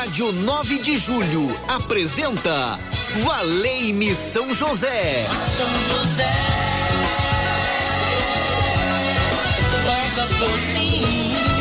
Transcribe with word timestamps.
Rádio 0.00 0.32
9 0.32 0.78
de 0.78 0.96
Julho 0.96 1.54
apresenta 1.68 2.78
Valei-me 3.22 4.14
São 4.14 4.54
José. 4.54 5.26
São 5.28 5.68
José. 5.88 6.32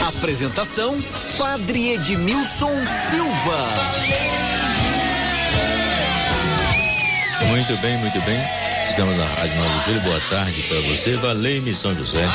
Apresentação: 0.08 0.98
Padre 1.38 1.96
Edmilson 1.96 2.72
Silva. 2.88 3.68
Muito 7.50 7.76
bem, 7.82 7.98
muito 7.98 8.22
bem. 8.22 8.69
Estamos 9.00 9.18
na 9.18 9.26
Rádio 9.28 9.56
9 9.56 9.80
de 9.80 9.86
Julho. 9.86 10.02
Boa 10.02 10.20
tarde 10.30 10.62
para 10.64 10.82
você. 10.82 11.16
Valei-me 11.16 11.74
São 11.74 11.96
José. 11.96 12.28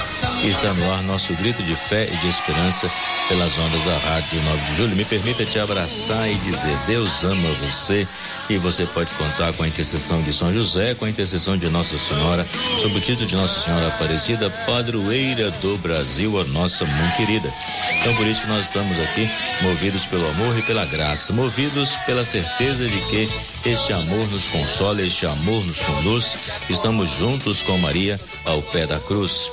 Está 0.43 0.73
no 0.73 0.93
ar 0.95 1.03
nosso 1.03 1.35
grito 1.35 1.63
de 1.63 1.77
fé 1.77 2.09
e 2.11 2.17
de 2.17 2.27
esperança 2.27 2.91
pelas 3.29 3.59
ondas 3.59 3.85
da 3.85 3.99
Rádio 3.99 4.43
9 4.43 4.65
de 4.65 4.77
Julho. 4.77 4.97
Me 4.97 5.05
permita 5.05 5.45
te 5.45 5.59
abraçar 5.59 6.27
e 6.27 6.35
dizer: 6.37 6.75
Deus 6.87 7.23
ama 7.23 7.51
você 7.61 8.09
e 8.49 8.57
você 8.57 8.87
pode 8.87 9.13
contar 9.13 9.53
com 9.53 9.63
a 9.63 9.69
intercessão 9.69 10.23
de 10.23 10.33
São 10.33 10.55
José, 10.55 10.95
com 10.95 11.05
a 11.05 11.11
intercessão 11.11 11.59
de 11.59 11.69
Nossa 11.69 11.99
Senhora, 11.99 12.47
sob 12.47 12.97
o 12.97 13.01
título 13.01 13.27
de 13.27 13.37
Nossa 13.37 13.61
Senhora 13.61 13.89
Aparecida, 13.89 14.49
padroeira 14.67 15.51
do 15.51 15.77
Brasil, 15.79 16.41
a 16.41 16.45
nossa 16.45 16.87
mãe 16.87 17.11
querida. 17.19 17.53
Então, 18.01 18.15
por 18.17 18.27
isso, 18.27 18.47
nós 18.47 18.65
estamos 18.65 18.99
aqui 19.01 19.29
movidos 19.61 20.07
pelo 20.07 20.27
amor 20.31 20.59
e 20.59 20.63
pela 20.63 20.87
graça, 20.87 21.31
movidos 21.33 21.99
pela 22.07 22.25
certeza 22.25 22.89
de 22.89 23.01
que 23.11 23.23
este 23.69 23.93
amor 23.93 24.27
nos 24.29 24.49
consola, 24.49 25.03
este 25.03 25.27
amor 25.27 25.63
nos 25.65 25.79
conduz 25.81 26.54
Estamos 26.69 27.11
juntos 27.11 27.63
com 27.63 27.77
Maria 27.79 28.19
ao 28.45 28.63
pé 28.63 28.87
da 28.87 28.99
cruz. 29.01 29.51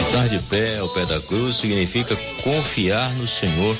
Estar 0.00 0.28
de 0.28 0.38
pé 0.40 0.78
ao 0.78 0.88
pé 0.88 1.06
da 1.06 1.20
cruz 1.20 1.56
significa 1.56 2.16
confiar 2.42 3.10
no 3.14 3.26
Senhor 3.26 3.76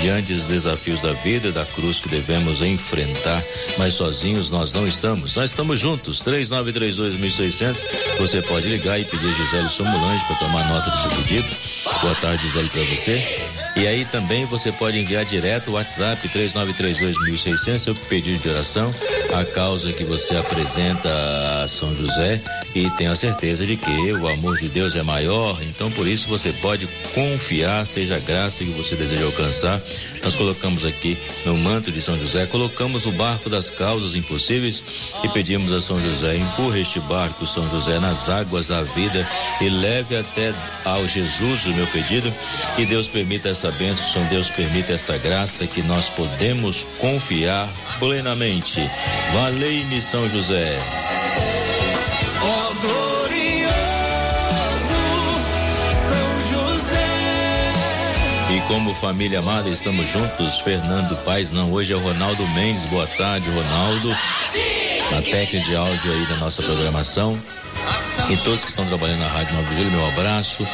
diante 0.00 0.32
dos 0.32 0.44
desafios 0.44 1.00
da 1.02 1.12
vida 1.12 1.48
e 1.48 1.52
da 1.52 1.64
cruz 1.64 2.00
que 2.00 2.08
devemos 2.08 2.62
enfrentar, 2.62 3.42
mas 3.78 3.94
sozinhos 3.94 4.50
nós 4.50 4.72
não 4.72 4.86
estamos. 4.86 5.36
Nós 5.36 5.50
estamos 5.50 5.78
juntos. 5.78 6.22
3932.600. 6.24 7.84
Você 8.18 8.42
pode 8.42 8.68
ligar 8.68 9.00
e 9.00 9.04
pedir 9.04 9.32
Gisele 9.32 9.68
Somulange 9.68 10.24
para 10.26 10.36
tomar 10.36 10.68
nota 10.68 10.90
do 10.90 10.98
seu 11.00 11.10
pedido. 11.10 11.48
Boa 12.00 12.14
tarde, 12.16 12.42
Gisele, 12.42 12.68
para 12.68 12.82
você. 12.82 13.69
E 13.76 13.86
aí 13.86 14.04
também 14.04 14.44
você 14.44 14.72
pode 14.72 14.98
enviar 14.98 15.24
direto 15.24 15.68
o 15.68 15.74
WhatsApp 15.74 16.28
3932.600, 16.28 17.78
seu 17.78 17.94
pedido 17.94 18.42
de 18.42 18.48
oração, 18.48 18.92
a 19.34 19.44
causa 19.44 19.92
que 19.92 20.04
você 20.04 20.36
apresenta 20.36 21.08
a 21.62 21.68
São 21.68 21.94
José 21.94 22.40
e 22.74 22.88
tenho 22.90 23.10
a 23.10 23.16
certeza 23.16 23.66
de 23.66 23.76
que 23.76 24.12
o 24.12 24.28
amor 24.28 24.56
de 24.56 24.68
Deus 24.68 24.94
é 24.94 25.02
maior, 25.02 25.58
então 25.62 25.90
por 25.90 26.06
isso 26.06 26.28
você 26.28 26.52
pode 26.52 26.86
confiar, 27.14 27.84
seja 27.84 28.16
a 28.16 28.20
graça 28.20 28.64
que 28.64 28.70
você 28.70 28.94
deseja 28.94 29.24
alcançar. 29.24 29.80
Nós 30.22 30.36
colocamos 30.36 30.84
aqui 30.84 31.18
no 31.46 31.56
manto 31.58 31.90
de 31.90 32.00
São 32.00 32.18
José, 32.18 32.46
colocamos 32.46 33.06
o 33.06 33.12
barco 33.12 33.48
das 33.48 33.70
causas 33.70 34.14
impossíveis 34.14 34.82
e 35.24 35.28
pedimos 35.30 35.72
a 35.72 35.80
São 35.80 35.98
José, 35.98 36.36
empurre 36.36 36.82
este 36.82 37.00
barco, 37.00 37.46
São 37.46 37.68
José, 37.70 37.98
nas 37.98 38.28
águas 38.28 38.68
da 38.68 38.82
vida 38.82 39.26
e 39.60 39.68
leve 39.68 40.16
até 40.16 40.52
ao 40.84 41.08
Jesus 41.08 41.64
o 41.64 41.70
meu 41.70 41.86
pedido, 41.88 42.32
que 42.76 42.84
Deus 42.84 43.08
permita 43.08 43.48
essa 43.48 43.70
bênção, 43.72 44.24
Deus 44.28 44.50
permita 44.50 44.92
essa 44.92 45.16
graça 45.18 45.66
que 45.66 45.82
nós 45.82 46.08
podemos 46.10 46.86
confiar 46.98 47.68
plenamente. 47.98 48.80
Valei-me 49.32 50.00
São 50.00 50.28
José. 50.28 50.78
E 58.52 58.60
como 58.62 58.92
família 58.92 59.38
amada, 59.38 59.68
estamos 59.68 60.08
juntos. 60.08 60.58
Fernando 60.58 61.16
Paz, 61.24 61.52
não, 61.52 61.72
hoje 61.72 61.92
é 61.92 61.96
o 61.96 62.00
Ronaldo 62.00 62.44
Mendes. 62.48 62.84
Boa 62.86 63.06
tarde, 63.06 63.48
Ronaldo. 63.48 64.08
Na 65.12 65.22
técnica 65.22 65.60
de 65.60 65.76
áudio 65.76 66.12
aí 66.12 66.26
da 66.26 66.36
nossa 66.38 66.60
programação. 66.60 67.38
E 68.28 68.36
todos 68.38 68.64
que 68.64 68.70
estão 68.70 68.84
trabalhando 68.86 69.20
na 69.20 69.28
Rádio 69.28 69.54
9 69.54 69.68
de 69.68 69.76
Julho, 69.76 69.90
meu 69.92 70.08
abraço. 70.08 70.66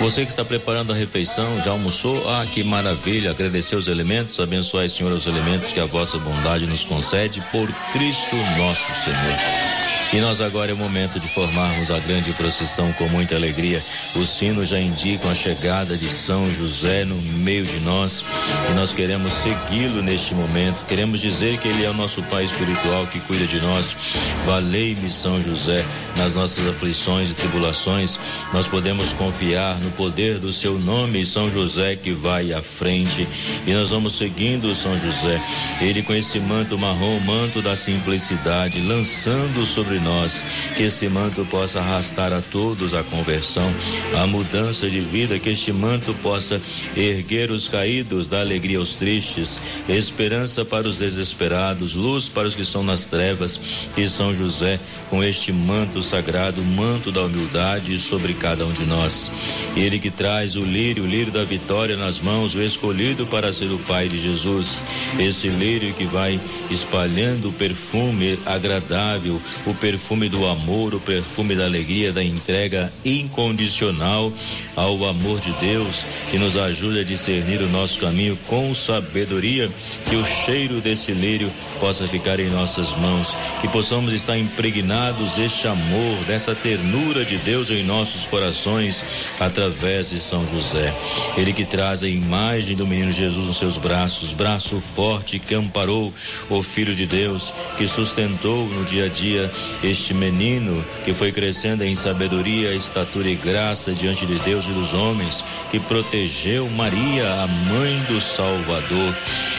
Você 0.00 0.24
que 0.24 0.30
está 0.30 0.44
preparando 0.44 0.92
a 0.92 0.96
refeição, 0.96 1.60
já 1.62 1.72
almoçou? 1.72 2.30
Ah, 2.30 2.46
que 2.46 2.62
maravilha! 2.62 3.32
Agradecer 3.32 3.74
os 3.74 3.88
elementos, 3.88 4.38
abençoar, 4.38 4.88
Senhor, 4.88 5.10
os 5.10 5.26
elementos 5.26 5.72
que 5.72 5.80
a 5.80 5.86
vossa 5.86 6.18
bondade 6.18 6.64
nos 6.66 6.84
concede 6.84 7.42
por 7.50 7.68
Cristo 7.92 8.36
nosso 8.56 8.94
Senhor. 8.94 9.85
E 10.12 10.18
nós 10.18 10.40
agora 10.40 10.70
é 10.70 10.74
o 10.74 10.76
momento 10.76 11.18
de 11.18 11.26
formarmos 11.28 11.90
a 11.90 11.98
grande 11.98 12.32
procissão 12.32 12.92
com 12.92 13.08
muita 13.08 13.34
alegria. 13.34 13.82
Os 14.14 14.28
sinos 14.28 14.68
já 14.68 14.78
indicam 14.78 15.30
a 15.30 15.34
chegada 15.34 15.96
de 15.96 16.08
São 16.08 16.50
José 16.52 17.04
no 17.04 17.16
meio 17.16 17.64
de 17.64 17.80
nós 17.80 18.24
e 18.70 18.74
nós 18.74 18.92
queremos 18.92 19.32
segui-lo 19.32 20.02
neste 20.02 20.34
momento. 20.34 20.84
Queremos 20.86 21.20
dizer 21.20 21.58
que 21.58 21.68
ele 21.68 21.84
é 21.84 21.90
o 21.90 21.94
nosso 21.94 22.22
Pai 22.24 22.44
espiritual 22.44 23.06
que 23.08 23.20
cuida 23.20 23.46
de 23.46 23.60
nós. 23.60 23.96
Valei-me 24.44 25.10
São 25.10 25.42
José 25.42 25.84
nas 26.16 26.34
nossas 26.34 26.66
aflições 26.66 27.30
e 27.30 27.34
tribulações. 27.34 28.18
Nós 28.52 28.68
podemos 28.68 29.12
confiar 29.12 29.78
no 29.80 29.90
poder 29.90 30.38
do 30.38 30.52
seu 30.52 30.78
nome, 30.78 31.26
São 31.26 31.50
José 31.50 31.96
que 31.96 32.12
vai 32.12 32.52
à 32.52 32.62
frente. 32.62 33.26
E 33.66 33.72
nós 33.72 33.90
vamos 33.90 34.14
seguindo 34.14 34.74
São 34.74 34.96
José. 34.98 35.40
Ele 35.80 36.02
com 36.02 36.14
esse 36.14 36.38
manto 36.38 36.78
marrom, 36.78 37.18
manto 37.20 37.60
da 37.60 37.74
simplicidade, 37.74 38.80
lançando 38.80 39.66
sobre 39.66 39.95
sobre 39.96 39.98
nós, 39.98 40.44
que 40.76 40.82
esse 40.84 41.08
manto 41.08 41.44
possa 41.46 41.80
arrastar 41.80 42.32
a 42.32 42.40
todos 42.40 42.94
a 42.94 43.02
conversão, 43.02 43.72
a 44.16 44.26
mudança 44.26 44.88
de 44.88 45.00
vida, 45.00 45.38
que 45.38 45.50
este 45.50 45.72
manto 45.72 46.14
possa 46.22 46.60
erguer 46.96 47.50
os 47.50 47.68
caídos, 47.68 48.28
dar 48.28 48.40
alegria 48.40 48.78
aos 48.78 48.94
tristes, 48.94 49.58
esperança 49.88 50.64
para 50.64 50.86
os 50.86 50.98
desesperados, 50.98 51.94
luz 51.94 52.28
para 52.28 52.46
os 52.46 52.54
que 52.54 52.62
estão 52.62 52.82
nas 52.82 53.06
trevas, 53.06 53.60
e 53.96 54.08
São 54.08 54.34
José, 54.34 54.78
com 55.08 55.22
este 55.22 55.52
manto 55.52 56.02
sagrado, 56.02 56.62
manto 56.62 57.10
da 57.10 57.22
humildade 57.22 57.98
sobre 57.98 58.34
cada 58.34 58.64
um 58.64 58.72
de 58.72 58.84
nós. 58.84 59.30
Ele 59.76 59.98
que 59.98 60.10
traz 60.10 60.56
o 60.56 60.60
lírio, 60.60 61.04
o 61.04 61.06
lírio 61.06 61.32
da 61.32 61.44
vitória 61.44 61.96
nas 61.96 62.20
mãos, 62.20 62.54
o 62.54 62.62
escolhido 62.62 63.26
para 63.26 63.52
ser 63.52 63.70
o 63.70 63.78
Pai 63.78 64.08
de 64.08 64.18
Jesus, 64.18 64.82
esse 65.18 65.48
lírio 65.48 65.94
que 65.94 66.04
vai 66.04 66.40
espalhando 66.70 67.48
o 67.48 67.52
perfume 67.52 68.38
agradável, 68.44 69.40
o 69.64 69.72
perfume 69.72 69.85
perfume 69.86 70.28
do 70.28 70.44
amor, 70.44 70.96
o 70.96 71.00
perfume 71.00 71.54
da 71.54 71.64
alegria, 71.64 72.12
da 72.12 72.20
entrega 72.20 72.92
incondicional 73.04 74.32
ao 74.74 75.04
amor 75.04 75.38
de 75.38 75.52
Deus, 75.60 76.04
que 76.28 76.38
nos 76.38 76.56
ajuda 76.56 77.02
a 77.02 77.04
discernir 77.04 77.60
o 77.60 77.68
nosso 77.68 78.00
caminho 78.00 78.36
com 78.48 78.74
sabedoria, 78.74 79.70
que 80.10 80.16
o 80.16 80.24
cheiro 80.24 80.80
desse 80.80 81.12
lírio 81.12 81.52
possa 81.78 82.08
ficar 82.08 82.40
em 82.40 82.50
nossas 82.50 82.94
mãos, 82.94 83.36
que 83.60 83.68
possamos 83.68 84.12
estar 84.12 84.36
impregnados 84.36 85.30
deste 85.34 85.68
amor, 85.68 86.16
dessa 86.26 86.52
ternura 86.52 87.24
de 87.24 87.36
Deus 87.36 87.70
em 87.70 87.84
nossos 87.84 88.26
corações, 88.26 89.04
através 89.38 90.10
de 90.10 90.18
São 90.18 90.44
José. 90.48 90.92
Ele 91.36 91.52
que 91.52 91.64
traz 91.64 92.02
a 92.02 92.08
imagem 92.08 92.74
do 92.74 92.88
menino 92.88 93.12
Jesus 93.12 93.46
nos 93.46 93.56
seus 93.56 93.78
braços, 93.78 94.32
braço 94.32 94.80
forte 94.80 95.38
que 95.38 95.54
amparou 95.54 96.12
o 96.50 96.60
Filho 96.60 96.92
de 96.92 97.06
Deus, 97.06 97.54
que 97.78 97.86
sustentou 97.86 98.66
no 98.66 98.84
dia 98.84 99.04
a 99.04 99.08
dia 99.08 99.48
este 99.82 100.14
menino 100.14 100.84
que 101.04 101.12
foi 101.12 101.30
crescendo 101.30 101.84
em 101.84 101.94
sabedoria, 101.94 102.74
estatura 102.74 103.28
e 103.28 103.34
graça 103.34 103.92
diante 103.92 104.26
de 104.26 104.38
Deus 104.40 104.66
e 104.66 104.72
dos 104.72 104.94
homens, 104.94 105.44
que 105.70 105.78
protegeu 105.78 106.68
Maria, 106.70 107.42
a 107.42 107.46
mãe 107.46 107.98
do 108.08 108.20
Salvador, 108.20 109.14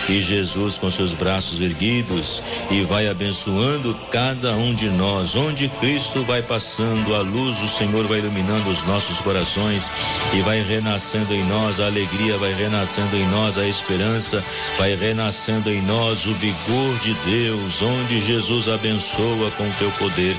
e 0.09 0.21
Jesus 0.21 0.77
com 0.77 0.89
seus 0.89 1.13
braços 1.13 1.59
erguidos 1.59 2.41
e 2.71 2.81
vai 2.83 3.07
abençoando 3.07 3.95
cada 4.11 4.53
um 4.55 4.73
de 4.73 4.89
nós. 4.89 5.35
Onde 5.35 5.69
Cristo 5.69 6.23
vai 6.23 6.41
passando, 6.41 7.13
a 7.15 7.21
luz 7.21 7.57
do 7.57 7.67
Senhor 7.67 8.07
vai 8.07 8.19
iluminando 8.19 8.69
os 8.69 8.83
nossos 8.83 9.19
corações 9.21 9.91
e 10.33 10.41
vai 10.41 10.61
renascendo 10.61 11.33
em 11.33 11.43
nós 11.45 11.79
a 11.79 11.85
alegria, 11.85 12.37
vai 12.37 12.53
renascendo 12.53 13.15
em 13.15 13.27
nós 13.27 13.57
a 13.57 13.67
esperança, 13.67 14.43
vai 14.77 14.95
renascendo 14.95 15.69
em 15.69 15.81
nós 15.81 16.25
o 16.25 16.33
vigor 16.33 16.99
de 17.01 17.13
Deus. 17.25 17.81
Onde 17.81 18.19
Jesus 18.19 18.67
abençoa 18.67 19.51
com 19.51 19.69
teu 19.77 19.91
poder 19.91 20.06
poder. 20.07 20.35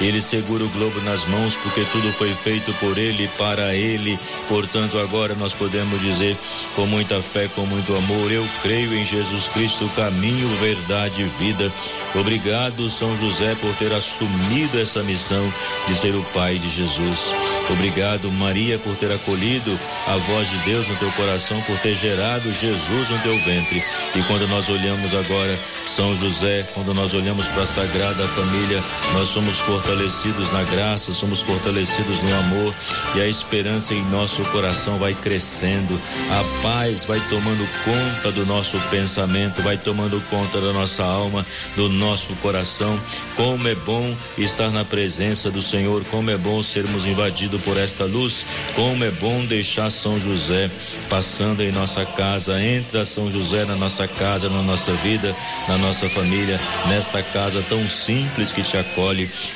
Ele 0.00 0.22
segura 0.22 0.64
o 0.64 0.68
globo 0.68 1.00
nas 1.00 1.24
mãos 1.26 1.56
porque 1.56 1.84
tudo 1.90 2.12
foi 2.12 2.32
feito 2.34 2.72
por 2.74 2.96
ele 2.96 3.28
para 3.36 3.74
ele. 3.74 4.18
Portanto, 4.48 4.98
agora 4.98 5.34
nós 5.34 5.52
podemos 5.52 6.00
dizer 6.00 6.36
com 6.76 6.86
muita 6.86 7.20
fé, 7.20 7.48
com 7.48 7.66
muito 7.66 7.94
amor, 7.96 8.30
eu 8.30 8.46
creio 8.62 8.94
em 8.94 9.04
Jesus 9.04 9.48
Cristo, 9.48 9.90
caminho, 9.96 10.48
verdade 10.56 11.22
e 11.22 11.44
vida. 11.44 11.70
Obrigado, 12.14 12.88
São 12.88 13.16
José, 13.18 13.54
por 13.60 13.74
ter 13.74 13.92
assumido 13.92 14.80
essa 14.80 15.02
missão 15.02 15.52
de 15.88 15.96
ser 15.96 16.14
o 16.14 16.22
pai 16.32 16.58
de 16.58 16.68
Jesus. 16.68 17.32
Obrigado, 17.70 18.30
Maria, 18.32 18.78
por 18.78 18.94
ter 18.96 19.10
acolhido 19.12 19.78
a 20.06 20.16
voz 20.16 20.48
de 20.48 20.58
Deus 20.58 20.88
no 20.88 20.96
teu 20.96 21.10
coração, 21.12 21.60
por 21.62 21.76
ter 21.78 21.96
gerado 21.96 22.52
Jesus 22.52 23.10
no 23.10 23.18
teu 23.18 23.36
ventre. 23.40 23.82
E 24.14 24.22
quando 24.22 24.46
nós 24.48 24.68
olhamos 24.68 25.12
agora 25.12 25.58
São 25.86 26.14
José, 26.14 26.66
quando 26.72 26.94
nós 26.94 27.14
olhamos 27.14 27.48
para 27.48 27.62
a 27.62 27.66
Sagrada 27.66 28.26
Família, 28.28 28.82
nós 29.14 29.28
somos 29.28 29.58
fortalecidos 29.58 30.52
na 30.52 30.62
graça, 30.64 31.12
somos 31.12 31.40
fortalecidos 31.40 32.22
no 32.22 32.34
amor 32.38 32.74
e 33.14 33.20
a 33.20 33.26
esperança 33.26 33.94
em 33.94 34.04
nosso 34.10 34.42
coração 34.46 34.98
vai 34.98 35.14
crescendo. 35.14 36.00
A 36.30 36.62
paz 36.62 37.04
vai 37.04 37.20
tomando 37.28 37.66
conta 37.84 38.30
do 38.30 38.46
nosso 38.46 38.78
pensamento, 38.90 39.62
vai 39.62 39.76
tomando 39.76 40.20
conta 40.28 40.60
da 40.60 40.72
nossa 40.72 41.04
alma, 41.04 41.44
do 41.74 41.88
nosso 41.88 42.34
coração. 42.36 43.00
Como 43.34 43.66
é 43.66 43.74
bom 43.74 44.14
estar 44.36 44.70
na 44.70 44.84
presença 44.84 45.50
do 45.50 45.62
Senhor, 45.62 46.04
como 46.10 46.30
é 46.30 46.36
bom 46.36 46.62
sermos 46.62 47.06
invadidos 47.06 47.60
por 47.62 47.76
esta 47.78 48.04
luz, 48.04 48.44
como 48.74 49.04
é 49.04 49.10
bom 49.10 49.44
deixar 49.44 49.90
São 49.90 50.20
José 50.20 50.70
passando 51.08 51.62
em 51.62 51.72
nossa 51.72 52.04
casa. 52.04 52.62
Entra 52.62 53.06
São 53.06 53.30
José 53.30 53.64
na 53.64 53.74
nossa 53.74 54.06
casa, 54.06 54.48
na 54.48 54.62
nossa 54.62 54.92
vida, 54.92 55.34
na 55.66 55.78
nossa 55.78 56.08
família, 56.08 56.60
nesta 56.88 57.22
casa 57.22 57.64
tão 57.68 57.88
simples 57.88 58.52
que 58.52 58.62
te 58.62 58.76
acolhe, 58.76 58.97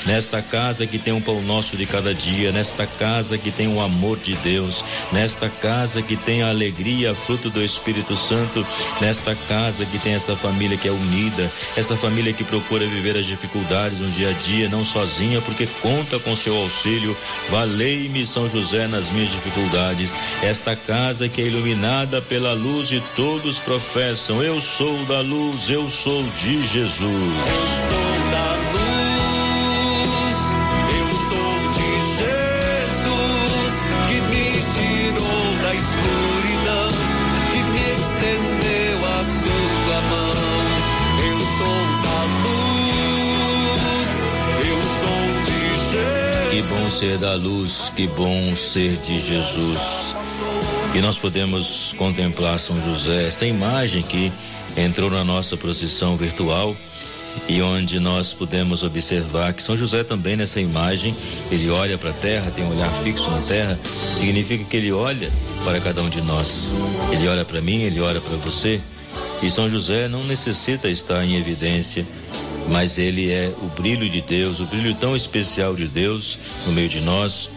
nesta 0.07 0.41
casa 0.41 0.87
que 0.87 0.99
tem 0.99 1.13
um 1.13 1.21
pão 1.21 1.43
nosso 1.43 1.77
de 1.77 1.85
cada 1.85 2.15
dia, 2.15 2.53
nesta 2.53 2.87
casa 2.87 3.37
que 3.37 3.51
tem 3.51 3.67
o 3.67 3.81
amor 3.81 4.19
de 4.19 4.35
Deus, 4.37 4.85
nesta 5.11 5.49
casa 5.49 6.01
que 6.01 6.17
tem 6.17 6.43
a 6.43 6.49
alegria, 6.49 7.15
fruto 7.15 7.51
do 7.51 7.63
Espírito 7.63 8.15
Santo, 8.15 8.65
nesta 9.01 9.35
casa 9.49 9.85
que 9.85 9.99
tem 9.99 10.15
essa 10.15 10.37
família 10.37 10.77
que 10.77 10.87
é 10.87 10.93
unida, 10.93 11.51
essa 11.77 11.97
família 11.97 12.33
que 12.33 12.45
procura 12.45 12.87
viver 12.87 13.17
as 13.17 13.27
dificuldades 13.27 14.01
no 14.01 14.09
dia 14.11 14.31
a 14.31 14.33
dia, 14.33 14.69
não 14.69 14.85
sozinha, 14.85 15.41
porque 15.41 15.67
conta 15.81 16.21
com 16.21 16.37
seu 16.37 16.57
auxílio. 16.57 17.17
Valei-me, 17.51 18.25
São 18.25 18.49
José, 18.49 18.87
nas 18.87 19.11
minhas 19.11 19.33
dificuldades. 19.33 20.17
Esta 20.43 20.77
casa 20.77 21.29
que 21.29 21.43
é 21.43 21.47
iluminada 21.47 22.23
pela 22.23 22.53
luz 22.53 22.93
e 22.93 23.03
todos 23.17 23.59
professam: 23.59 24.43
Eu 24.43 24.61
sou 24.61 25.05
da 25.07 25.21
luz, 25.21 25.69
eu 25.69 25.91
sou 25.91 26.23
de 26.43 26.67
Jesus. 26.67 27.03
Eu 27.03 27.97
sou 27.97 28.22
Que 46.53 46.61
bom 46.61 46.91
ser 46.91 47.17
da 47.17 47.35
luz, 47.35 47.91
que 47.97 48.07
bom 48.07 48.55
ser 48.55 48.95
de 48.99 49.19
Jesus. 49.19 50.15
E 50.95 51.01
nós 51.01 51.17
podemos 51.17 51.95
contemplar 51.97 52.59
São 52.59 52.79
José, 52.79 53.27
essa 53.27 53.47
imagem 53.47 54.03
que 54.03 54.31
entrou 54.77 55.11
na 55.11 55.25
nossa 55.25 55.57
procissão 55.57 56.15
virtual 56.15 56.77
e 57.49 57.63
onde 57.63 57.99
nós 57.99 58.35
podemos 58.35 58.83
observar 58.83 59.55
que 59.55 59.63
São 59.63 59.79
José 59.79 60.05
também 60.05 60.37
nessa 60.37 60.61
imagem, 60.61 61.17
ele 61.51 61.71
olha 61.71 61.97
para 61.97 62.11
a 62.11 62.13
terra, 62.13 62.51
tem 62.51 62.63
um 62.67 62.73
olhar 62.73 62.93
fixo 63.03 63.31
na 63.31 63.41
terra, 63.41 63.81
significa 63.83 64.63
que 64.63 64.77
ele 64.77 64.93
olha 64.93 65.31
para 65.65 65.81
cada 65.81 66.03
um 66.03 66.11
de 66.11 66.21
nós. 66.21 66.75
Ele 67.13 67.29
olha 67.29 67.47
para 67.47 67.63
mim, 67.63 67.81
ele 67.81 67.99
olha 67.99 68.21
para 68.21 68.37
você. 68.37 68.79
E 69.43 69.51
São 69.51 69.71
José 69.71 70.07
não 70.07 70.23
necessita 70.25 70.91
estar 70.91 71.25
em 71.25 71.35
evidência, 71.35 72.07
mas 72.69 72.99
ele 72.99 73.31
é 73.31 73.53
o 73.63 73.67
brilho 73.81 74.09
de 74.09 74.21
Deus, 74.21 74.61
o 74.61 74.67
brilho 74.67 74.95
tão 74.95 75.15
especial 75.17 75.75
de 75.75 75.87
Deus 75.87 76.39
no 76.67 76.73
meio 76.73 76.89
de 76.89 77.01
nós, 77.01 77.51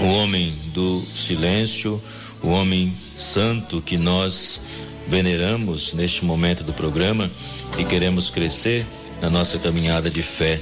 o 0.00 0.06
homem 0.06 0.54
do 0.74 1.00
silêncio, 1.02 2.02
o 2.42 2.48
homem 2.48 2.92
santo 2.94 3.80
que 3.80 3.96
nós 3.96 4.60
veneramos 5.06 5.92
neste 5.92 6.24
momento 6.24 6.62
do 6.62 6.72
programa 6.72 7.30
e 7.78 7.84
queremos 7.84 8.28
crescer 8.28 8.84
na 9.20 9.30
nossa 9.30 9.58
caminhada 9.58 10.10
de 10.10 10.22
fé. 10.22 10.60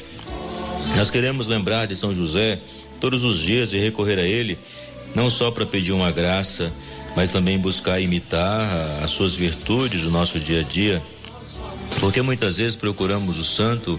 Nós 0.96 1.10
queremos 1.10 1.48
lembrar 1.48 1.86
de 1.86 1.96
São 1.96 2.14
José 2.14 2.58
todos 3.00 3.24
os 3.24 3.40
dias 3.40 3.72
e 3.72 3.78
recorrer 3.78 4.18
a 4.18 4.22
ele, 4.22 4.58
não 5.14 5.30
só 5.30 5.50
para 5.50 5.66
pedir 5.66 5.92
uma 5.92 6.10
graça, 6.10 6.72
mas 7.16 7.32
também 7.32 7.58
buscar 7.58 8.00
imitar 8.00 8.62
as 9.02 9.10
suas 9.10 9.34
virtudes 9.34 10.02
no 10.04 10.10
nosso 10.10 10.38
dia 10.38 10.60
a 10.60 10.62
dia, 10.62 11.02
porque 12.04 12.20
muitas 12.20 12.58
vezes 12.58 12.76
procuramos 12.76 13.38
o 13.38 13.44
santo 13.44 13.98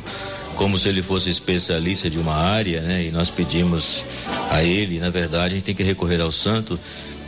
como 0.58 0.78
se 0.78 0.88
ele 0.88 1.02
fosse 1.02 1.28
especialista 1.28 2.08
de 2.08 2.20
uma 2.20 2.36
área, 2.36 2.80
né? 2.82 3.06
E 3.06 3.12
nós 3.12 3.32
pedimos 3.32 4.06
a 4.52 4.64
ele, 4.64 5.00
na 5.00 5.10
verdade, 5.10 5.56
a 5.56 5.58
gente 5.58 5.64
tem 5.64 5.74
que 5.74 5.82
recorrer 5.82 6.22
ao 6.22 6.32
santo 6.32 6.80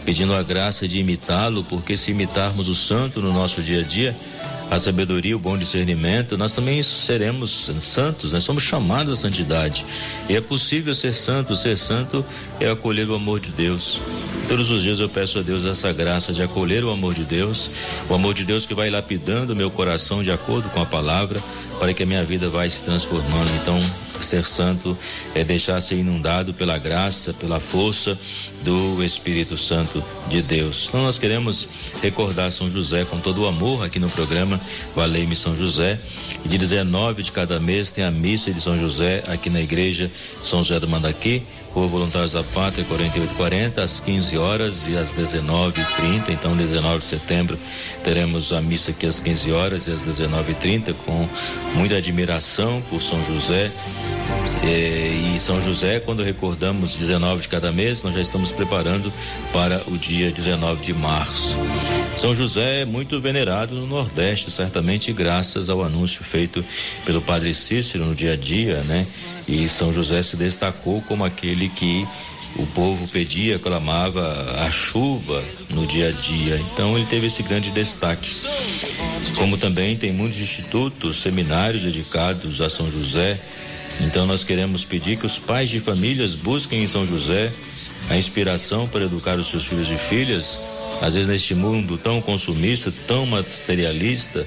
pedindo 0.05 0.35
a 0.35 0.43
graça 0.43 0.87
de 0.87 0.99
imitá-lo, 0.99 1.63
porque 1.63 1.97
se 1.97 2.11
imitarmos 2.11 2.67
o 2.67 2.75
santo 2.75 3.19
no 3.19 3.33
nosso 3.33 3.59
dia 3.59 3.79
a 3.79 3.83
dia, 3.83 4.15
a 4.69 4.77
sabedoria, 4.77 5.35
o 5.35 5.39
bom 5.39 5.57
discernimento, 5.57 6.37
nós 6.37 6.53
também 6.53 6.83
seremos 6.83 7.69
santos, 7.79 8.33
nós 8.33 8.43
somos 8.43 8.63
chamados 8.63 9.13
à 9.13 9.15
santidade. 9.15 9.85
E 10.27 10.35
é 10.35 10.41
possível 10.41 10.93
ser 10.93 11.13
santo, 11.13 11.55
ser 11.55 11.77
santo 11.77 12.25
é 12.59 12.69
acolher 12.69 13.09
o 13.09 13.15
amor 13.15 13.39
de 13.39 13.51
Deus. 13.51 14.01
Todos 14.47 14.69
os 14.69 14.83
dias 14.83 14.99
eu 14.99 15.09
peço 15.09 15.39
a 15.39 15.41
Deus 15.41 15.65
essa 15.65 15.91
graça 15.93 16.33
de 16.33 16.41
acolher 16.41 16.83
o 16.83 16.91
amor 16.91 17.13
de 17.13 17.23
Deus, 17.23 17.69
o 18.09 18.13
amor 18.13 18.33
de 18.33 18.43
Deus 18.45 18.65
que 18.65 18.73
vai 18.73 18.89
lapidando 18.89 19.55
meu 19.55 19.71
coração 19.71 20.21
de 20.21 20.31
acordo 20.31 20.69
com 20.69 20.81
a 20.81 20.85
palavra, 20.85 21.39
para 21.79 21.93
que 21.93 22.03
a 22.03 22.05
minha 22.05 22.23
vida 22.23 22.49
vai 22.49 22.69
se 22.69 22.83
transformando. 22.83 23.49
Então, 23.61 23.79
ser 24.23 24.45
santo 24.45 24.97
é 25.35 25.43
deixar 25.43 25.79
ser 25.81 25.95
inundado 25.95 26.53
pela 26.53 26.77
graça, 26.77 27.33
pela 27.33 27.59
força 27.59 28.17
do 28.63 29.03
Espírito 29.03 29.57
Santo 29.57 30.03
de 30.27 30.41
Deus. 30.41 30.85
Então 30.87 31.03
nós 31.03 31.17
queremos 31.17 31.67
recordar 32.01 32.51
São 32.51 32.69
José 32.69 33.05
com 33.05 33.19
todo 33.19 33.41
o 33.41 33.47
amor 33.47 33.85
aqui 33.85 33.99
no 33.99 34.09
programa 34.09 34.59
Valei-me 34.95 35.35
São 35.35 35.55
José. 35.55 35.99
E 36.43 36.47
de 36.47 36.57
19 36.57 37.23
de 37.23 37.31
cada 37.31 37.59
mês 37.59 37.91
tem 37.91 38.03
a 38.03 38.11
missa 38.11 38.51
de 38.51 38.61
São 38.61 38.77
José 38.77 39.23
aqui 39.27 39.49
na 39.49 39.61
igreja 39.61 40.11
São 40.43 40.63
José 40.63 40.79
do 40.79 40.87
Mandaqui. 40.87 41.43
Voluntários 41.85 42.31
da 42.31 42.43
Pátria, 42.43 42.85
4840, 42.85 43.83
às 43.83 43.99
15 43.99 44.37
horas 44.37 44.87
e 44.87 44.97
às 44.97 45.13
19h30. 45.13 46.29
Então, 46.29 46.55
19 46.55 46.99
de 46.99 47.05
setembro, 47.05 47.59
teremos 48.03 48.53
a 48.53 48.61
missa 48.61 48.91
aqui 48.91 49.05
às 49.05 49.19
15 49.19 49.51
horas 49.51 49.87
e 49.87 49.91
às 49.91 50.05
19h30, 50.05 50.93
com 51.05 51.27
muita 51.75 51.97
admiração 51.97 52.81
por 52.89 53.01
São 53.01 53.21
José. 53.21 53.71
E, 54.63 55.35
e 55.35 55.39
São 55.39 55.59
José, 55.59 55.99
quando 55.99 56.23
recordamos 56.23 56.95
19 56.95 57.41
de 57.41 57.49
cada 57.49 57.71
mês, 57.71 58.01
nós 58.01 58.15
já 58.15 58.21
estamos 58.21 58.51
preparando 58.51 59.11
para 59.51 59.83
o 59.87 59.97
dia 59.97 60.31
19 60.31 60.81
de 60.81 60.93
março. 60.93 61.59
São 62.17 62.33
José 62.33 62.81
é 62.81 62.85
muito 62.85 63.19
venerado 63.19 63.75
no 63.75 63.85
Nordeste, 63.85 64.49
certamente 64.49 65.11
graças 65.13 65.69
ao 65.69 65.83
anúncio 65.83 66.23
feito 66.23 66.63
pelo 67.05 67.21
Padre 67.21 67.53
Cícero 67.53 68.05
no 68.05 68.15
dia 68.15 68.33
a 68.33 68.35
dia, 68.35 68.81
né? 68.83 69.05
E 69.47 69.67
São 69.69 69.93
José 69.93 70.21
se 70.21 70.35
destacou 70.35 71.01
como 71.03 71.23
aquele 71.23 71.66
que 71.69 72.07
o 72.55 72.65
povo 72.67 73.07
pedia, 73.07 73.59
clamava 73.59 74.45
a 74.65 74.71
chuva 74.71 75.43
no 75.69 75.85
dia 75.85 76.09
a 76.09 76.11
dia. 76.11 76.59
Então 76.73 76.95
ele 76.95 77.05
teve 77.05 77.27
esse 77.27 77.43
grande 77.43 77.71
destaque. 77.71 78.29
Como 79.35 79.57
também 79.57 79.95
tem 79.95 80.11
muitos 80.11 80.39
institutos, 80.39 81.17
seminários 81.17 81.83
dedicados 81.83 82.61
a 82.61 82.69
São 82.69 82.89
José. 82.89 83.39
Então 84.01 84.25
nós 84.25 84.43
queremos 84.43 84.85
pedir 84.85 85.17
que 85.17 85.25
os 85.25 85.39
pais 85.39 85.69
de 85.69 85.79
famílias 85.79 86.35
busquem 86.35 86.83
em 86.83 86.87
São 86.87 87.05
José 87.05 87.51
a 88.09 88.17
inspiração 88.17 88.87
para 88.87 89.05
educar 89.05 89.37
os 89.37 89.47
seus 89.47 89.65
filhos 89.65 89.91
e 89.91 89.97
filhas. 89.97 90.59
Às 91.01 91.13
vezes 91.13 91.29
neste 91.29 91.53
mundo 91.53 91.97
tão 91.97 92.21
consumista, 92.21 92.91
tão 93.07 93.25
materialista, 93.25 94.45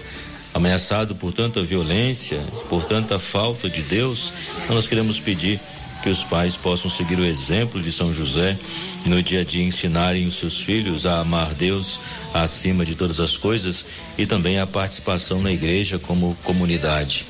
ameaçado 0.53 1.15
por 1.15 1.33
tanta 1.33 1.63
violência, 1.63 2.41
por 2.69 2.85
tanta 2.85 3.19
falta 3.19 3.69
de 3.69 3.83
Deus, 3.83 4.33
então 4.65 4.75
nós 4.75 4.89
queremos 4.89 5.21
pedir 5.21 5.61
que 6.03 6.09
os 6.09 6.25
pais 6.25 6.57
possam 6.57 6.91
seguir 6.91 7.19
o 7.19 7.25
exemplo 7.25 7.81
de 7.83 7.93
São 7.93 8.13
José 8.13 8.59
e 9.05 9.09
no 9.09 9.23
dia 9.23 9.41
a 9.41 9.45
dia 9.45 9.65
ensinarem 9.65 10.27
os 10.27 10.37
seus 10.37 10.61
filhos 10.61 11.07
a 11.07 11.21
amar 11.21 11.55
Deus 11.55 12.01
acima 12.33 12.85
de 12.85 12.95
todas 12.95 13.21
as 13.21 13.37
coisas 13.37 13.87
e 14.17 14.27
também 14.27 14.59
a 14.59 14.67
participação 14.67 15.41
na 15.43 15.53
igreja 15.53 15.99
como 15.99 16.37
comunidade. 16.43 17.27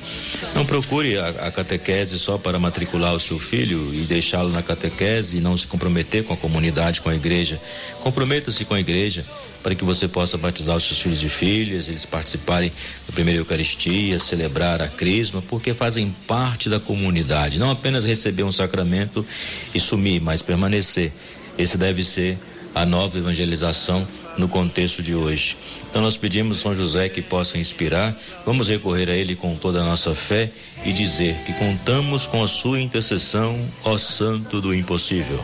Não 0.53 0.65
procure 0.65 1.17
a, 1.17 1.29
a 1.29 1.51
catequese 1.51 2.19
só 2.19 2.37
para 2.37 2.59
matricular 2.59 3.13
o 3.13 3.19
seu 3.19 3.39
filho 3.39 3.93
e 3.93 4.01
deixá-lo 4.01 4.49
na 4.49 4.61
catequese 4.61 5.37
e 5.37 5.41
não 5.41 5.57
se 5.57 5.67
comprometer 5.67 6.23
com 6.23 6.33
a 6.33 6.37
comunidade, 6.37 7.01
com 7.01 7.09
a 7.09 7.15
igreja. 7.15 7.59
Comprometa-se 8.01 8.65
com 8.65 8.73
a 8.73 8.79
igreja 8.79 9.25
para 9.61 9.75
que 9.75 9.83
você 9.83 10.07
possa 10.07 10.37
batizar 10.37 10.75
os 10.75 10.83
seus 10.83 11.01
filhos 11.01 11.23
e 11.23 11.29
filhas, 11.29 11.87
eles 11.87 12.05
participarem 12.05 12.71
da 13.07 13.13
primeira 13.13 13.39
Eucaristia, 13.39 14.19
celebrar 14.19 14.81
a 14.81 14.87
Crisma, 14.87 15.41
porque 15.43 15.73
fazem 15.73 16.15
parte 16.27 16.69
da 16.69 16.79
comunidade. 16.79 17.59
Não 17.59 17.69
apenas 17.69 18.05
receber 18.05 18.43
um 18.43 18.51
sacramento 18.51 19.25
e 19.73 19.79
sumir, 19.79 20.21
mas 20.21 20.41
permanecer. 20.41 21.11
Esse 21.57 21.77
deve 21.77 22.03
ser 22.03 22.37
a 22.73 22.85
nova 22.85 23.17
evangelização 23.17 24.07
no 24.37 24.47
contexto 24.47 25.03
de 25.03 25.13
hoje. 25.13 25.57
Então 25.89 26.01
nós 26.01 26.15
pedimos 26.15 26.59
São 26.59 26.73
José 26.73 27.09
que 27.09 27.21
possa 27.21 27.57
inspirar, 27.57 28.15
vamos 28.45 28.69
recorrer 28.69 29.09
a 29.09 29.13
ele 29.13 29.35
com 29.35 29.55
toda 29.55 29.81
a 29.81 29.85
nossa 29.85 30.15
fé 30.15 30.49
e 30.85 30.93
dizer 30.93 31.35
que 31.45 31.53
contamos 31.53 32.27
com 32.27 32.41
a 32.43 32.47
sua 32.47 32.79
intercessão, 32.79 33.59
ó 33.83 33.97
Santo 33.97 34.61
do 34.61 34.73
Impossível. 34.73 35.43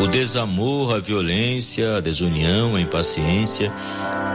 o 0.00 0.06
desamor, 0.06 0.94
a 0.94 0.98
violência, 0.98 1.96
a 1.96 2.00
desunião, 2.00 2.76
a 2.76 2.80
impaciência 2.80 3.72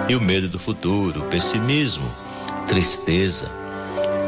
e 0.07 0.15
o 0.15 0.21
medo 0.21 0.47
do 0.47 0.59
futuro, 0.59 1.21
o 1.21 1.25
pessimismo, 1.25 2.11
tristeza. 2.67 3.49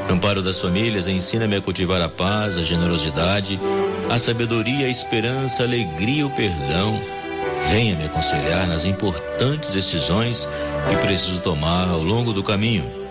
Amparo 0.10 0.42
das 0.42 0.60
famílias, 0.60 1.08
ensina-me 1.08 1.56
a 1.56 1.62
cultivar 1.62 2.02
a 2.02 2.10
paz, 2.10 2.58
a 2.58 2.62
generosidade, 2.62 3.60
a 4.10 4.20
sabedoria, 4.20 4.88
a 4.88 4.90
esperança, 4.90 5.64
a 5.64 5.66
alegria, 5.66 6.26
o 6.26 6.32
perdão. 6.32 7.02
Venha 7.70 7.96
me 7.96 8.06
aconselhar 8.06 8.68
nas 8.68 8.86
importantes 8.86 9.72
decisões 9.72 10.50
que 10.90 10.98
preciso 10.98 11.42
tomar 11.42 11.88
ao 11.88 12.04
longo 12.04 12.34
do 12.34 12.44
caminho 12.44 13.02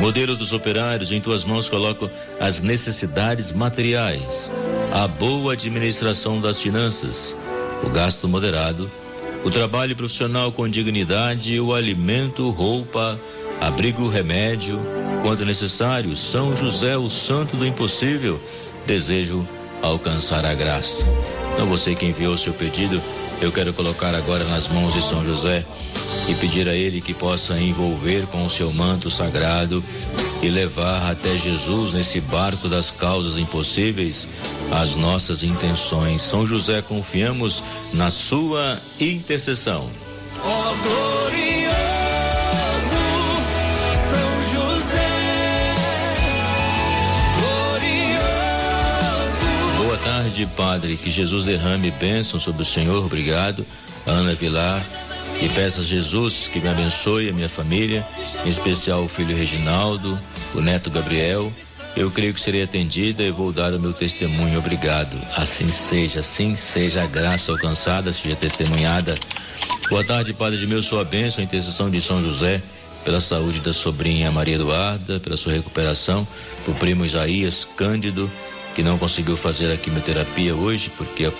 Modelo 0.00 0.34
dos 0.34 0.54
operários, 0.54 1.12
em 1.12 1.20
tuas 1.20 1.44
mãos 1.44 1.68
coloco 1.68 2.10
as 2.40 2.62
necessidades 2.62 3.52
materiais, 3.52 4.50
a 4.90 5.06
boa 5.06 5.52
administração 5.52 6.40
das 6.40 6.58
finanças, 6.58 7.36
o 7.82 7.90
gasto 7.90 8.28
moderado, 8.28 8.90
o 9.44 9.50
trabalho 9.50 9.96
profissional 9.96 10.52
com 10.52 10.68
dignidade, 10.68 11.58
o 11.58 11.74
alimento, 11.74 12.50
roupa, 12.50 13.18
abrigo, 13.60 14.08
remédio, 14.08 14.80
quando 15.22 15.44
necessário, 15.44 16.14
São 16.14 16.54
José, 16.54 16.96
o 16.96 17.08
santo 17.08 17.56
do 17.56 17.66
impossível, 17.66 18.40
desejo 18.86 19.46
alcançar 19.82 20.44
a 20.44 20.54
graça. 20.54 21.06
Então 21.52 21.66
você 21.66 21.94
que 21.94 22.06
enviou 22.06 22.36
seu 22.36 22.52
pedido, 22.52 23.00
eu 23.40 23.50
quero 23.50 23.72
colocar 23.72 24.14
agora 24.14 24.44
nas 24.44 24.68
mãos 24.68 24.92
de 24.92 25.02
São 25.02 25.24
José 25.24 25.64
e 26.30 26.34
pedir 26.36 26.68
a 26.68 26.74
Ele 26.74 27.00
que 27.00 27.12
possa 27.12 27.58
envolver 27.58 28.24
com 28.28 28.46
o 28.46 28.50
seu 28.50 28.72
manto 28.74 29.10
sagrado 29.10 29.82
e 30.40 30.48
levar 30.48 31.10
até 31.10 31.36
Jesus 31.36 31.92
nesse 31.92 32.20
barco 32.20 32.68
das 32.68 32.92
causas 32.92 33.36
impossíveis 33.36 34.28
as 34.70 34.94
nossas 34.94 35.42
intenções. 35.42 36.22
São 36.22 36.46
José, 36.46 36.80
confiamos 36.82 37.64
na 37.94 38.12
sua 38.12 38.78
intercessão. 39.00 39.90
Oh, 40.36 40.74
glorioso 40.82 41.74
São 43.92 44.42
José, 44.54 45.08
glorioso. 47.80 48.62
Boa 49.82 49.96
tarde, 49.98 50.46
Padre. 50.56 50.96
Que 50.96 51.10
Jesus 51.10 51.46
derrame 51.46 51.90
bênção 51.90 52.38
sobre 52.38 52.62
o 52.62 52.64
Senhor. 52.64 53.04
Obrigado. 53.04 53.66
Ana 54.06 54.34
Vilar. 54.34 54.80
E 55.42 55.48
peço 55.48 55.80
a 55.80 55.84
Jesus 55.84 56.48
que 56.48 56.60
me 56.60 56.68
abençoe 56.68 57.30
a 57.30 57.32
minha 57.32 57.48
família, 57.48 58.06
em 58.44 58.50
especial 58.50 59.04
o 59.04 59.08
filho 59.08 59.34
Reginaldo, 59.34 60.18
o 60.54 60.60
neto 60.60 60.90
Gabriel. 60.90 61.50
Eu 61.96 62.10
creio 62.10 62.34
que 62.34 62.40
serei 62.40 62.62
atendida 62.62 63.22
e 63.22 63.30
vou 63.30 63.50
dar 63.50 63.72
o 63.72 63.80
meu 63.80 63.94
testemunho. 63.94 64.58
Obrigado. 64.58 65.16
Assim 65.36 65.70
seja, 65.70 66.20
assim 66.20 66.54
seja 66.56 67.02
a 67.02 67.06
graça 67.06 67.50
alcançada, 67.52 68.12
seja 68.12 68.36
testemunhada. 68.36 69.18
Boa 69.88 70.04
tarde, 70.04 70.34
Padre 70.34 70.58
de 70.58 70.66
meu, 70.66 70.82
sua 70.82 71.04
bênção, 71.04 71.42
intercessão 71.42 71.90
de 71.90 72.02
São 72.02 72.22
José, 72.22 72.62
pela 73.02 73.20
saúde 73.20 73.60
da 73.60 73.72
sobrinha 73.72 74.30
Maria 74.30 74.56
Eduarda, 74.56 75.18
pela 75.20 75.38
sua 75.38 75.54
recuperação, 75.54 76.28
pro 76.64 76.74
primo 76.74 77.04
Isaías 77.04 77.66
Cândido, 77.76 78.30
que 78.74 78.82
não 78.82 78.98
conseguiu 78.98 79.38
fazer 79.38 79.72
a 79.72 79.76
quimioterapia 79.76 80.54
hoje 80.54 80.92
porque 80.96 81.24
a, 81.24 81.32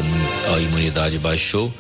a 0.55 0.59
imunidade 0.59 1.19
baixou 1.19 1.73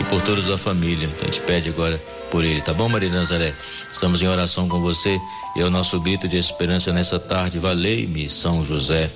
e 0.00 0.04
por 0.04 0.20
toda 0.22 0.54
a 0.54 0.58
família. 0.58 1.06
Então 1.06 1.28
a 1.28 1.30
gente 1.30 1.42
pede 1.42 1.68
agora 1.68 2.02
por 2.30 2.44
ele, 2.44 2.62
tá 2.62 2.72
bom, 2.72 2.88
Maria 2.88 3.10
Nazaré? 3.10 3.54
Estamos 3.92 4.22
em 4.22 4.28
oração 4.28 4.68
com 4.68 4.80
você 4.80 5.20
e 5.56 5.60
é 5.60 5.64
o 5.64 5.70
nosso 5.70 6.00
grito 6.00 6.28
de 6.28 6.38
esperança 6.38 6.92
nessa 6.92 7.18
tarde. 7.18 7.58
Valei-me, 7.58 8.28
São 8.28 8.64
José. 8.64 9.10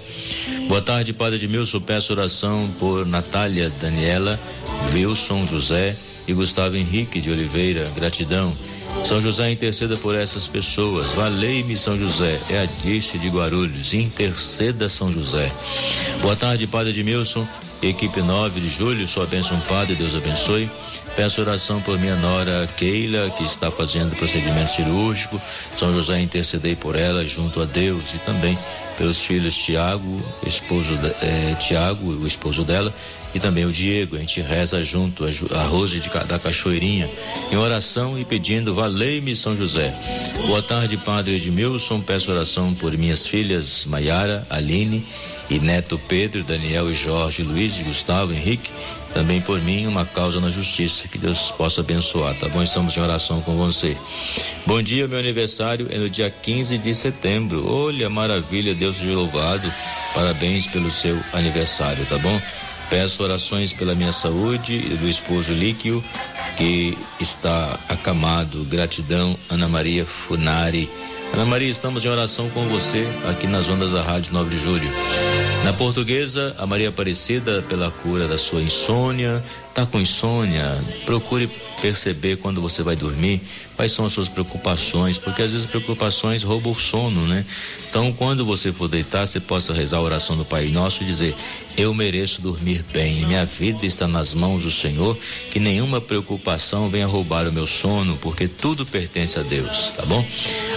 Boa 0.69 0.83
tarde, 0.83 1.13
Padre 1.13 1.37
Edmilson. 1.37 1.81
Peço 1.81 2.13
oração 2.13 2.69
por 2.79 3.07
Natália 3.07 3.71
Daniela, 3.81 4.39
Wilson 4.93 5.47
José 5.47 5.97
e 6.27 6.33
Gustavo 6.33 6.77
Henrique 6.77 7.21
de 7.21 7.31
Oliveira. 7.31 7.89
Gratidão. 7.95 8.53
São 9.03 9.21
José 9.21 9.51
interceda 9.51 9.97
por 9.97 10.15
essas 10.15 10.47
pessoas. 10.47 11.11
Valei-me, 11.13 11.77
São 11.77 11.99
José. 11.99 12.39
É 12.51 12.61
a 12.61 12.67
Dice 12.83 13.19
de 13.19 13.29
Guarulhos. 13.29 13.93
Interceda, 13.93 14.89
São 14.89 15.13
José. 15.13 15.51
Boa 16.21 16.37
tarde, 16.37 16.67
Padre 16.67 16.91
Edmilson. 16.91 17.47
Equipe 17.83 18.23
9 18.23 18.61
de 18.61 18.69
julho, 18.69 19.07
sua 19.07 19.27
bênção, 19.27 19.59
Padre, 19.61 19.95
Deus 19.95 20.17
abençoe. 20.17 20.71
Peço 21.15 21.41
oração 21.43 21.83
por 21.83 21.99
minha 21.99 22.17
nora 22.17 22.67
Keila, 22.77 23.31
que 23.31 23.45
está 23.45 23.71
fazendo 23.71 24.17
procedimento 24.17 24.71
cirúrgico. 24.71 25.41
São 25.79 25.93
José, 25.93 26.21
intercedei 26.21 26.75
por 26.75 26.97
ela 26.97 27.23
junto 27.23 27.61
a 27.61 27.65
Deus 27.67 28.15
e 28.15 28.19
também 28.19 28.59
pelos 28.97 29.21
filhos 29.23 29.55
Tiago, 29.55 30.21
esposo 30.47 30.99
eh, 31.21 31.55
Tiago, 31.59 32.07
o 32.07 32.27
esposo 32.27 32.65
dela, 32.65 32.93
e 33.35 33.41
também 33.41 33.65
o 33.65 33.73
Diego. 33.73 34.17
A 34.17 34.21
gente 34.21 34.41
reza 34.41 34.83
junto 34.83 35.25
a, 35.25 35.59
a 35.59 35.65
Rose 35.65 36.01
de, 36.01 36.09
da 36.09 36.39
Cachoeirinha, 36.39 37.09
em 37.53 37.57
oração 37.57 38.19
e 38.19 38.25
pedindo, 38.25 38.75
valei-me 38.75 39.35
São 39.35 39.57
José. 39.57 39.95
Boa 40.47 40.63
tarde, 40.63 40.97
Padre 40.97 41.37
Edmilson. 41.37 42.01
Peço 42.01 42.31
oração 42.31 42.75
por 42.75 42.97
minhas 42.97 43.27
filhas 43.27 43.85
Maiara, 43.87 44.47
Aline 44.51 45.05
e 45.51 45.59
neto 45.59 46.01
Pedro, 46.09 46.43
Daniel 46.43 46.91
e 46.91 46.95
Jorge, 46.95 47.43
Luiz, 47.43 47.77
Gustavo, 47.83 48.33
Henrique, 48.33 48.71
também 49.13 49.41
por 49.41 49.61
mim, 49.61 49.87
uma 49.87 50.05
causa 50.05 50.41
na 50.41 50.51
justiça, 50.51 51.07
que 51.07 51.19
Deus 51.19 51.51
possa 51.53 51.83
abençoar, 51.83 52.35
tá 52.35 52.49
bom? 52.49 52.63
Estamos 52.63 52.97
em 52.97 53.01
oração 53.01 53.41
com 53.43 53.57
você. 53.57 53.97
Bom 54.67 54.83
dia, 54.83 55.07
meu 55.07 55.19
aniversário 55.19 55.87
é 55.91 55.99
no 55.99 56.09
dia 56.09 56.31
15 56.31 56.79
de 56.79 56.95
setembro. 56.95 57.65
Olha, 57.71 58.09
maravilha, 58.09 58.75
Deus 58.85 58.99
seja 58.99 59.13
louvado. 59.13 59.73
Parabéns 60.15 60.67
pelo 60.67 60.91
seu 60.91 61.19
aniversário, 61.33 62.05
tá 62.05 62.19
bom? 62.19 62.39
Peço 62.91 63.23
orações 63.23 63.73
pela 63.73 63.95
minha 63.95 64.13
saúde 64.13 64.75
e 64.75 64.95
do 64.99 65.09
esposo 65.09 65.55
Líquio, 65.55 66.05
que 66.59 66.99
está 67.19 67.79
acamado. 67.89 68.63
Gratidão, 68.65 69.39
Ana 69.49 69.67
Maria 69.67 70.05
Funari. 70.05 70.91
Ana 71.33 71.47
Maria, 71.47 71.71
estamos 71.71 72.05
em 72.05 72.09
oração 72.09 72.51
com 72.51 72.67
você 72.67 73.07
aqui 73.31 73.47
nas 73.47 73.69
ondas 73.69 73.93
da 73.93 74.03
Rádio 74.03 74.35
9 74.35 74.51
de 74.51 74.59
Julho. 74.59 74.91
Na 75.65 75.73
portuguesa, 75.73 76.55
a 76.59 76.67
Maria 76.67 76.91
Aparecida 76.91 77.63
pela 77.63 77.91
cura 77.91 78.29
da 78.29 78.37
sua 78.37 78.61
insônia. 78.61 79.43
Tá 79.73 79.87
com 79.87 79.99
insônia? 79.99 80.63
Procure 81.07 81.49
perceber 81.81 82.37
quando 82.37 82.61
você 82.61 82.83
vai 82.83 82.95
dormir 82.95 83.41
quais 83.75 83.91
são 83.91 84.05
as 84.05 84.13
suas 84.13 84.29
preocupações, 84.29 85.17
porque 85.17 85.41
às 85.41 85.53
vezes 85.53 85.71
preocupações 85.71 86.43
roubam 86.43 86.73
o 86.73 86.77
sono, 86.77 87.27
né? 87.27 87.47
Então, 87.89 88.13
quando 88.13 88.45
você 88.45 88.75
for 88.75 88.89
deitar, 88.89 89.27
você 89.27 89.41
possa 89.41 89.73
rezar 89.73 89.97
a 89.97 90.03
oração 90.03 90.37
do 90.37 90.45
Pai 90.45 90.67
Nosso 90.67 91.03
e 91.03 91.07
dizer: 91.07 91.35
Eu 91.79 91.95
mereço 91.95 92.43
dormir 92.43 92.85
bem, 92.93 93.25
minha 93.25 93.47
vida 93.47 93.87
está 93.87 94.07
nas 94.07 94.35
mãos 94.35 94.65
do 94.65 94.71
Senhor, 94.71 95.19
que 95.51 95.59
nenhuma 95.59 95.99
preocupação 95.99 96.91
venha 96.91 97.07
roubar 97.07 97.49
o 97.49 97.53
meu 97.53 97.67
sono, 97.67 98.19
porque 98.19 98.47
tudo 98.47 98.85
pertence 98.85 99.39
a 99.39 99.43
Deus, 99.43 99.95
tá 99.97 100.05
bom? 100.05 100.23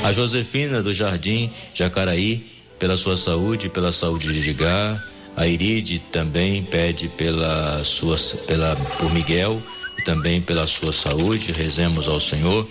A 0.05 0.13
Josefina 0.13 0.81
do 0.81 0.93
Jardim 0.93 1.51
Jacaraí 1.73 2.56
pela 2.79 2.97
sua 2.97 3.17
saúde, 3.17 3.69
pela 3.69 3.91
saúde 3.91 4.31
de 4.31 4.49
Edgar. 4.49 5.03
A 5.35 5.47
Iride 5.47 5.99
também 5.99 6.63
pede 6.63 7.07
pela 7.09 7.83
sua, 7.83 8.17
pela, 8.47 8.75
por 8.75 9.13
Miguel 9.13 9.61
e 9.97 10.01
também 10.01 10.41
pela 10.41 10.65
sua 10.65 10.91
saúde. 10.91 11.51
Rezemos 11.51 12.07
ao 12.07 12.19
Senhor. 12.19 12.67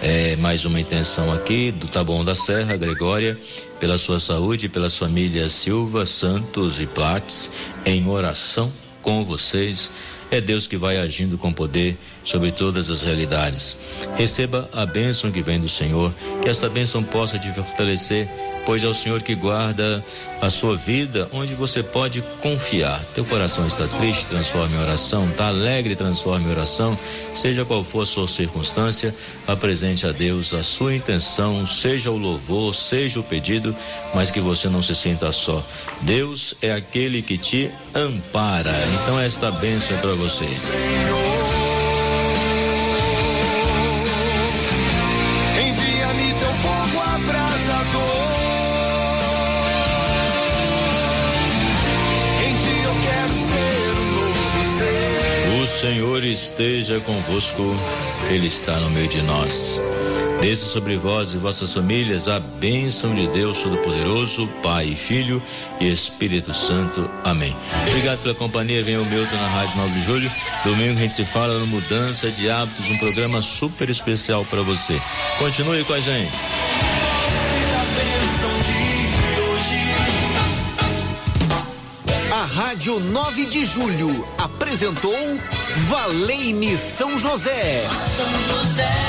É, 0.00 0.34
mais 0.36 0.64
uma 0.64 0.80
intenção 0.80 1.32
aqui 1.32 1.70
do 1.70 1.86
Taboão 1.86 2.24
da 2.24 2.34
Serra, 2.34 2.76
Gregória, 2.76 3.38
pela 3.78 3.96
sua 3.96 4.18
saúde, 4.18 4.68
pelas 4.68 4.98
famílias 4.98 5.52
Silva, 5.52 6.04
Santos 6.04 6.80
e 6.80 6.86
Plates, 6.86 7.52
em 7.86 8.08
oração 8.08 8.72
com 9.00 9.24
vocês. 9.24 9.92
É 10.32 10.40
Deus 10.40 10.66
que 10.66 10.78
vai 10.78 10.96
agindo 10.96 11.36
com 11.36 11.52
poder 11.52 11.94
sobre 12.24 12.50
todas 12.50 12.88
as 12.88 13.02
realidades. 13.02 13.76
Receba 14.16 14.66
a 14.72 14.86
bênção 14.86 15.30
que 15.30 15.42
vem 15.42 15.60
do 15.60 15.68
Senhor, 15.68 16.10
que 16.40 16.48
essa 16.48 16.70
bênção 16.70 17.04
possa 17.04 17.38
te 17.38 17.52
fortalecer 17.52 18.26
pois 18.64 18.84
é 18.84 18.88
o 18.88 18.94
Senhor 18.94 19.22
que 19.22 19.34
guarda 19.34 20.04
a 20.40 20.48
sua 20.48 20.76
vida, 20.76 21.28
onde 21.32 21.54
você 21.54 21.82
pode 21.82 22.22
confiar. 22.40 23.04
Teu 23.14 23.24
coração 23.24 23.66
está 23.66 23.86
triste, 23.98 24.26
transforme 24.26 24.74
em 24.74 24.80
oração, 24.80 25.28
está 25.28 25.48
alegre, 25.48 25.96
transforme 25.96 26.46
em 26.46 26.50
oração, 26.50 26.98
seja 27.34 27.64
qual 27.64 27.84
for 27.84 28.02
a 28.02 28.06
sua 28.06 28.28
circunstância, 28.28 29.14
apresente 29.46 30.06
a 30.06 30.12
Deus 30.12 30.54
a 30.54 30.62
sua 30.62 30.94
intenção, 30.94 31.66
seja 31.66 32.10
o 32.10 32.16
louvor, 32.16 32.74
seja 32.74 33.20
o 33.20 33.24
pedido, 33.24 33.74
mas 34.14 34.30
que 34.30 34.40
você 34.40 34.68
não 34.68 34.82
se 34.82 34.94
sinta 34.94 35.30
só. 35.32 35.64
Deus 36.00 36.54
é 36.60 36.72
aquele 36.72 37.22
que 37.22 37.38
te 37.38 37.70
ampara. 37.94 38.72
Então 38.94 39.20
esta 39.20 39.50
bênção 39.50 39.96
é 39.96 40.00
para 40.00 40.12
você. 40.14 40.44
Envia-me 45.60 46.34
teu 46.34 46.52
fogo 46.54 47.00
abrasador. 47.00 48.22
Eu 52.84 52.94
quero 53.02 53.32
ser 53.32 53.94
novo. 54.12 55.62
O 55.62 55.66
Senhor 55.66 56.24
esteja 56.24 57.00
convosco, 57.00 57.76
Ele 58.30 58.46
está 58.46 58.76
no 58.76 58.90
meio 58.90 59.08
de 59.08 59.22
nós. 59.22 59.80
Desça 60.42 60.66
sobre 60.66 60.96
vós 60.96 61.34
e 61.34 61.38
vossas 61.38 61.72
famílias 61.72 62.26
a 62.26 62.40
bênção 62.40 63.14
de 63.14 63.28
Deus 63.28 63.62
Todo-Poderoso, 63.62 64.48
Pai, 64.60 64.92
Filho 64.96 65.40
e 65.80 65.88
Espírito 65.88 66.52
Santo. 66.52 67.08
Amém. 67.22 67.56
Obrigado 67.86 68.18
pela 68.24 68.34
companhia. 68.34 68.82
Vem 68.82 68.98
o 68.98 69.04
Milton 69.04 69.36
na 69.36 69.46
Rádio 69.46 69.76
9 69.76 69.92
de 69.92 70.04
Julho. 70.04 70.30
Domingo 70.64 70.98
a 70.98 71.02
gente 71.02 71.14
se 71.14 71.24
fala 71.24 71.60
no 71.60 71.66
Mudança 71.68 72.28
de 72.28 72.50
Hábitos, 72.50 72.90
um 72.90 72.98
programa 72.98 73.40
super 73.40 73.88
especial 73.88 74.44
para 74.44 74.62
você. 74.62 75.00
Continue 75.38 75.84
com 75.84 75.92
a 75.92 76.00
gente. 76.00 76.38
A 82.32 82.44
Rádio 82.44 82.98
9 82.98 83.46
de 83.46 83.64
Julho 83.64 84.26
apresentou 84.38 85.14
Valei-me 85.88 86.76
São 86.76 87.16
José. 87.16 87.86
São 88.16 88.56
José. 88.56 89.01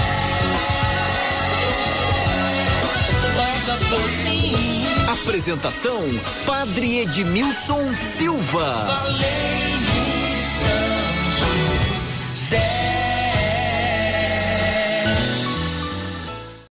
Apresentação: 5.08 6.02
Padre 6.46 7.00
Edmilson 7.00 7.94
Silva. 7.96 8.66
Valeu, 8.66 9.28
São 11.40 12.36
José. 12.36 12.83